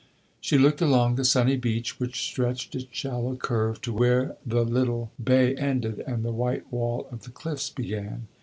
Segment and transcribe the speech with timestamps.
[0.39, 5.11] She looked along the sunny beach which stretched its shallow curve to where the little
[5.23, 8.25] bay ended and the white wall of the cliffs began.